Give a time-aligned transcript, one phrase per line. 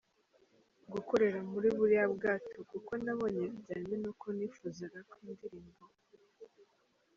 [0.93, 5.83] gukorera muri buriya bwato kuko nabonye bijyanye nuko nifuzaga ko indirimbo.